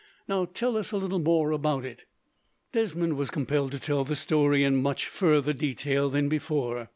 Now, 0.27 0.45
tell 0.45 0.77
us 0.77 0.91
a 0.91 0.97
little 0.97 1.19
more 1.19 1.51
about 1.51 1.85
it." 1.85 2.05
Desmond 2.71 3.17
was 3.17 3.29
compelled 3.29 3.69
to 3.73 3.79
tell 3.79 4.03
the 4.03 4.15
story 4.15 4.63
in 4.63 4.77
much 4.81 5.05
further 5.05 5.53
detail 5.53 6.09
than 6.09 6.27
before. 6.27 6.89